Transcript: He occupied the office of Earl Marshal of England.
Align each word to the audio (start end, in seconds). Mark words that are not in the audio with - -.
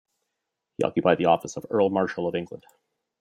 He 0.79 0.83
occupied 0.83 1.19
the 1.19 1.27
office 1.27 1.57
of 1.57 1.67
Earl 1.69 1.91
Marshal 1.91 2.27
of 2.27 2.33
England. 2.33 2.65